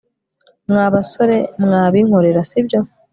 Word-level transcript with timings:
Mwa 0.69 0.85
basore 0.93 1.37
mwabinkorera 1.63 2.41
sibyo 2.49 2.79